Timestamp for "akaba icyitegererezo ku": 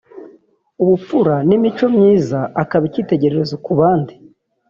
2.61-3.71